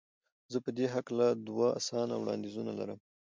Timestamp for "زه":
0.51-0.57